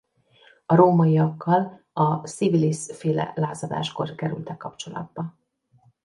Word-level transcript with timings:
A 0.65 0.75
rómaiakkal 0.75 1.83
a 1.93 2.15
Civilis-féle 2.27 3.31
lázadáskor 3.35 4.15
kerültek 4.15 4.57
kapcsolatba. 4.57 5.37